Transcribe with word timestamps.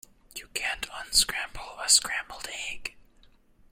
You 0.35 0.47
can't 0.55 0.87
unscramble 1.05 1.77
a 1.79 1.87
scrambled 1.87 2.47
egg. 2.71 2.95